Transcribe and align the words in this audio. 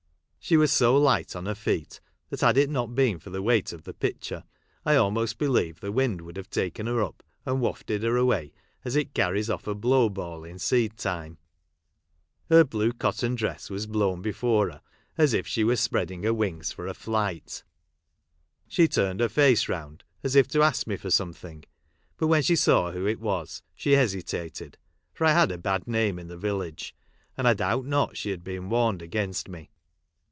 She 0.43 0.57
was 0.57 0.73
so 0.73 0.97
light 0.97 1.35
on 1.35 1.45
her 1.45 1.55
feet 1.55 2.01
that, 2.29 2.41
had 2.41 2.57
it 2.57 2.69
not 2.69 2.95
been 2.95 3.19
for 3.19 3.29
the 3.29 3.43
weight 3.43 3.71
of 3.71 3.83
the 3.83 3.93
pitcher, 3.93 4.43
I 4.83 4.95
almost 4.95 5.37
believe 5.37 5.79
the 5.79 5.91
wind 5.91 6.19
would 6.21 6.35
have 6.35 6.49
taken 6.49 6.87
her 6.87 7.01
up, 7.01 7.23
and 7.45 7.61
wafted 7.61 8.01
her 8.01 8.17
away 8.17 8.51
as 8.83 8.95
it 8.95 9.13
carries 9.13 9.51
off 9.51 9.67
a 9.67 9.75
blow 9.75 10.09
ball 10.09 10.43
in 10.43 10.57
seed 10.57 10.97
time; 10.97 11.37
her 12.49 12.63
blue 12.63 12.91
cotton 12.91 13.35
dress 13.35 13.69
was 13.69 13.85
blown 13.85 14.23
before 14.23 14.71
her, 14.71 14.81
as 15.15 15.33
if 15.35 15.45
she 15.45 15.63
were 15.63 15.75
spreading 15.75 16.23
her 16.23 16.33
wings 16.33 16.71
for 16.71 16.87
a 16.87 16.95
flight; 16.95 17.63
she 18.67 18.87
turned 18.87 19.19
her 19.19 19.29
face 19.29 19.69
round, 19.69 20.03
as 20.23 20.35
if 20.35 20.47
to 20.49 20.63
ask 20.63 20.87
me 20.87 20.97
for 20.97 21.11
something, 21.11 21.63
but 22.17 22.27
when 22.27 22.41
she 22.41 22.55
saw 22.55 22.91
who 22.91 23.05
it 23.07 23.21
was 23.21 23.61
she 23.75 23.91
hesitated, 23.91 24.77
for 25.13 25.25
I 25.25 25.33
had 25.33 25.51
a 25.51 25.57
bad 25.59 25.87
name 25.87 26.17
in 26.17 26.27
the 26.29 26.35
village, 26.37 26.95
and 27.37 27.47
I 27.47 27.53
doubt 27.53 27.85
not 27.85 28.17
she 28.17 28.31
had 28.31 28.43
been 28.43 28.69
warned 28.69 29.03
against 29.03 29.47
me. 29.47 29.69